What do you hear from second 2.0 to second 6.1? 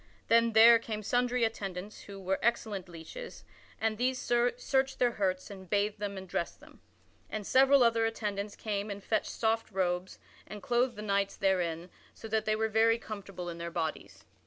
who were excellent leeches and these searched their hurts and bathed